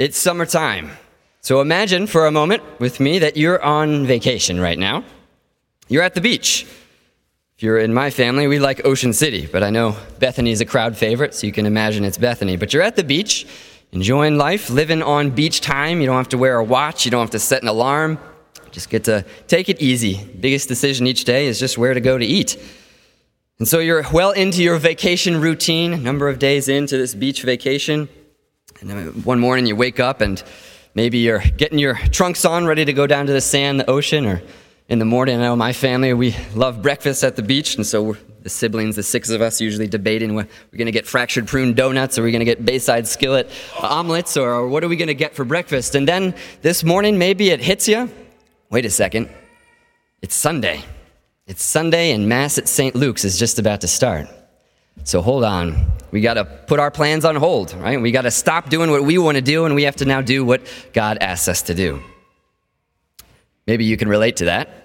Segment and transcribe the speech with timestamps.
[0.00, 0.92] It's summertime.
[1.42, 5.04] So imagine for a moment with me that you're on vacation right now.
[5.88, 6.62] You're at the beach.
[7.58, 10.64] If you're in my family, we like Ocean City, but I know Bethany is a
[10.64, 12.56] crowd favorite, so you can imagine it's Bethany.
[12.56, 13.46] But you're at the beach,
[13.92, 16.00] enjoying life, living on beach time.
[16.00, 18.18] You don't have to wear a watch, you don't have to set an alarm.
[18.70, 20.24] Just get to take it easy.
[20.40, 22.56] Biggest decision each day is just where to go to eat.
[23.58, 28.08] And so you're well into your vacation routine, number of days into this beach vacation.
[28.80, 30.42] And one morning you wake up and
[30.94, 34.24] maybe you're getting your trunks on, ready to go down to the sand, the ocean,
[34.24, 34.42] or
[34.88, 35.38] in the morning.
[35.38, 39.02] I know my family, we love breakfast at the beach, and so the siblings, the
[39.02, 42.40] six of us, usually debating we're going to get Fractured Prune donuts, or we're going
[42.40, 45.94] to get Bayside skillet omelets, or what are we going to get for breakfast?
[45.94, 48.08] And then this morning, maybe it hits you.
[48.70, 49.28] Wait a second.
[50.22, 50.82] It's Sunday.
[51.46, 52.94] It's Sunday, and Mass at St.
[52.96, 54.26] Luke's is just about to start.
[55.04, 55.92] So hold on.
[56.10, 58.00] We got to put our plans on hold, right?
[58.00, 60.20] We got to stop doing what we want to do, and we have to now
[60.20, 62.02] do what God asks us to do.
[63.66, 64.80] Maybe you can relate to that.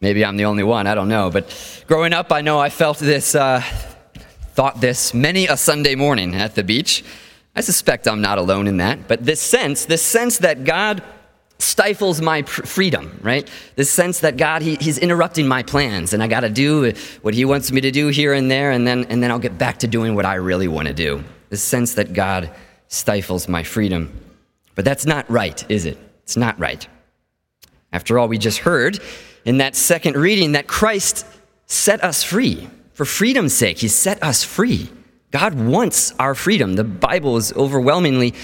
[0.00, 1.30] Maybe I'm the only one, I don't know.
[1.30, 3.60] But growing up, I know I felt this, uh,
[4.54, 7.04] thought this many a Sunday morning at the beach.
[7.54, 9.08] I suspect I'm not alone in that.
[9.08, 11.02] But this sense, this sense that God
[11.58, 13.48] stifles my pr- freedom, right?
[13.76, 16.92] This sense that God, he, He's interrupting my plans and I got to do
[17.22, 19.58] what He wants me to do here and there, and then, and then I'll get
[19.58, 21.24] back to doing what I really want to do.
[21.50, 22.50] This sense that God
[22.88, 24.12] stifles my freedom.
[24.74, 25.98] But that's not right, is it?
[26.22, 26.86] It's not right.
[27.92, 29.00] After all, we just heard
[29.44, 31.26] in that second reading that Christ
[31.66, 32.68] set us free.
[32.92, 34.90] For freedom's sake, He set us free.
[35.30, 36.74] God wants our freedom.
[36.74, 38.34] The Bible is overwhelmingly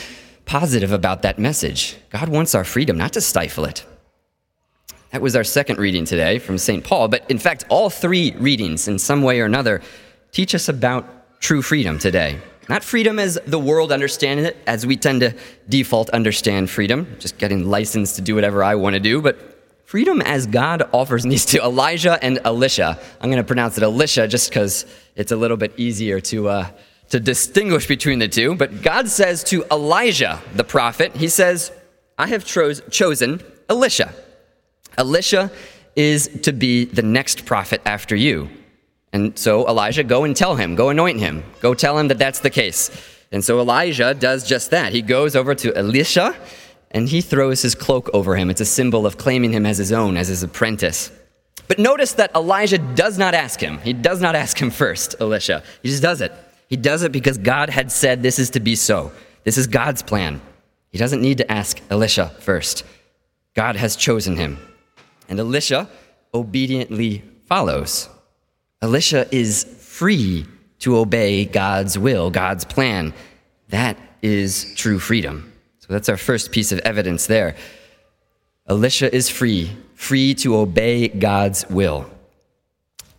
[0.46, 1.96] positive about that message.
[2.10, 3.84] God wants our freedom, not to stifle it.
[5.10, 6.82] That was our second reading today from St.
[6.82, 9.80] Paul, but in fact, all three readings, in some way or another,
[10.32, 12.40] teach us about true freedom today.
[12.68, 15.34] Not freedom as the world understands it, as we tend to
[15.68, 19.38] default understand freedom, just getting licensed to do whatever I want to do, but
[19.84, 22.98] freedom as God offers these to Elijah and Elisha.
[23.20, 26.48] I'm going to pronounce it Elisha just because it's a little bit easier to.
[26.48, 26.66] Uh,
[27.14, 31.70] to distinguish between the two, but God says to Elijah, the prophet, He says,
[32.18, 34.12] I have cho- chosen Elisha.
[34.98, 35.52] Elisha
[35.94, 38.50] is to be the next prophet after you.
[39.12, 42.40] And so, Elijah, go and tell him, go anoint him, go tell him that that's
[42.40, 42.90] the case.
[43.30, 44.92] And so, Elijah does just that.
[44.92, 46.34] He goes over to Elisha
[46.90, 48.50] and he throws his cloak over him.
[48.50, 51.12] It's a symbol of claiming him as his own, as his apprentice.
[51.68, 53.78] But notice that Elijah does not ask him.
[53.78, 55.62] He does not ask him first, Elisha.
[55.80, 56.32] He just does it.
[56.74, 59.12] He does it because God had said this is to be so.
[59.44, 60.40] This is God's plan.
[60.90, 62.82] He doesn't need to ask Elisha first.
[63.54, 64.58] God has chosen him.
[65.28, 65.88] And Elisha
[66.34, 68.08] obediently follows.
[68.82, 70.46] Elisha is free
[70.80, 73.14] to obey God's will, God's plan.
[73.68, 75.52] That is true freedom.
[75.78, 77.54] So that's our first piece of evidence there.
[78.68, 82.10] Elisha is free, free to obey God's will.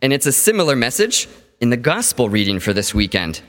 [0.01, 1.29] And it's a similar message
[1.65, 3.41] in the gospel reading for this weekend.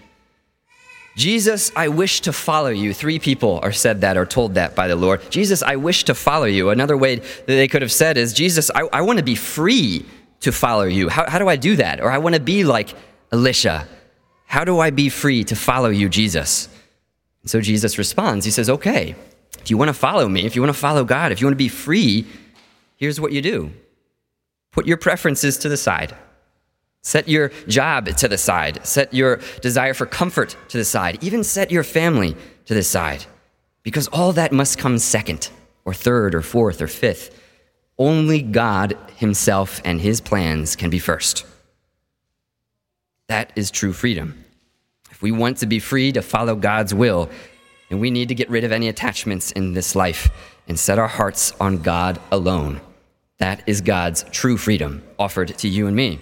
[1.17, 2.95] Jesus, I wish to follow you.
[2.95, 5.21] Three people are said that or told that by the Lord.
[5.31, 6.71] Jesus, I wish to follow you.
[6.71, 10.07] Another way that they could have said is, Jesus, I, I want to be free
[10.41, 11.11] to follow you.
[11.11, 12.01] How, how do I do that?
[12.01, 12.95] Or I want to be like
[13.33, 13.87] Elisha.
[14.47, 16.71] How do I be free to follow you, Jesus?
[17.43, 18.47] And so Jesus responds.
[18.47, 19.15] He says, Okay,
[19.61, 21.53] if you want to follow me, if you want to follow God, if you want
[21.55, 22.25] to be free,
[22.97, 23.73] here's what you do
[24.73, 26.17] put your preferences to the side.
[27.07, 28.85] Set your job to the side.
[28.85, 31.23] Set your desire for comfort to the side.
[31.23, 32.35] Even set your family
[32.65, 33.25] to the side.
[33.85, 35.49] Because all that must come second,
[35.85, 37.41] or third, or fourth, or fifth.
[37.97, 41.47] Only God Himself and His plans can be first.
[43.29, 44.45] That is true freedom.
[45.13, 47.31] If we want to be free to follow God's will,
[47.89, 50.29] then we need to get rid of any attachments in this life
[50.67, 52.81] and set our hearts on God alone.
[53.39, 56.19] That is God's true freedom offered to you and me.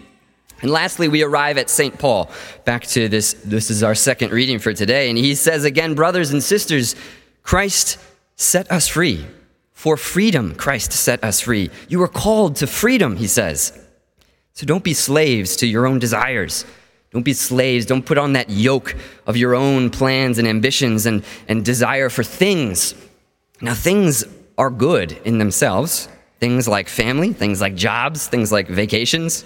[0.62, 1.98] And lastly, we arrive at St.
[1.98, 2.30] Paul.
[2.64, 5.08] Back to this, this is our second reading for today.
[5.08, 6.96] And he says again, brothers and sisters,
[7.42, 7.98] Christ
[8.36, 9.26] set us free.
[9.72, 11.70] For freedom, Christ set us free.
[11.88, 13.78] You are called to freedom, he says.
[14.54, 16.64] So don't be slaves to your own desires.
[17.10, 17.86] Don't be slaves.
[17.86, 18.96] Don't put on that yoke
[19.26, 22.94] of your own plans and ambitions and, and desire for things.
[23.60, 24.24] Now, things
[24.56, 26.08] are good in themselves.
[26.40, 29.44] Things like family, things like jobs, things like vacations.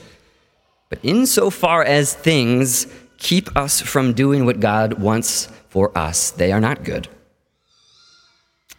[0.88, 2.87] But insofar as things
[3.19, 7.08] keep us from doing what God wants for us, they are not good.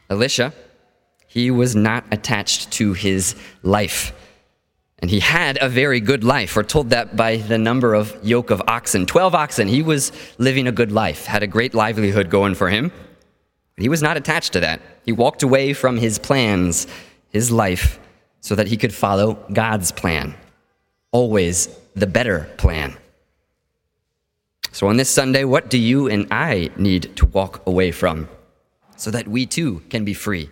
[0.09, 0.53] Elisha,
[1.27, 4.13] he was not attached to his life.
[5.01, 6.55] And he had a very good life.
[6.55, 9.67] We're told that by the number of yoke of oxen 12 oxen.
[9.67, 12.91] He was living a good life, had a great livelihood going for him.
[13.77, 14.81] He was not attached to that.
[15.05, 16.85] He walked away from his plans,
[17.29, 17.99] his life,
[18.41, 20.35] so that he could follow God's plan,
[21.11, 21.69] always
[21.99, 22.97] the better plan.
[24.71, 28.29] So, on this Sunday, what do you and I need to walk away from
[28.95, 30.49] so that we too can be free,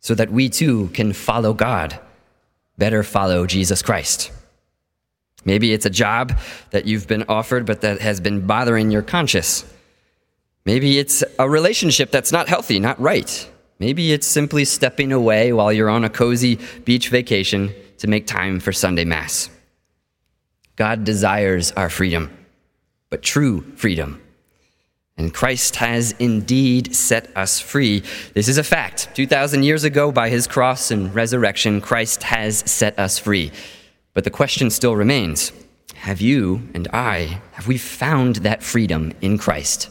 [0.00, 1.98] so that we too can follow God,
[2.76, 4.30] better follow Jesus Christ?
[5.44, 6.38] Maybe it's a job
[6.70, 9.64] that you've been offered but that has been bothering your conscience.
[10.64, 13.48] Maybe it's a relationship that's not healthy, not right.
[13.78, 18.58] Maybe it's simply stepping away while you're on a cozy beach vacation to make time
[18.58, 19.48] for Sunday Mass.
[20.76, 22.30] God desires our freedom,
[23.10, 24.22] but true freedom.
[25.18, 28.02] And Christ has indeed set us free.
[28.34, 29.08] This is a fact.
[29.14, 33.50] 2,000 years ago, by his cross and resurrection, Christ has set us free.
[34.12, 35.52] But the question still remains
[35.94, 39.88] have you and I, have we found that freedom in Christ?